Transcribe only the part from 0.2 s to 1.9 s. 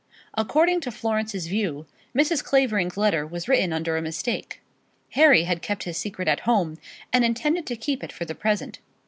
According to Florence's view